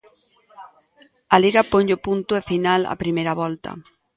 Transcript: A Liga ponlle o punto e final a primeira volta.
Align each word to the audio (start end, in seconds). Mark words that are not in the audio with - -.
A 1.33 1.35
Liga 1.43 1.61
ponlle 1.71 1.95
o 1.97 2.03
punto 2.07 2.31
e 2.39 2.41
final 2.51 2.81
a 2.93 2.99
primeira 3.03 3.37
volta. 3.41 3.71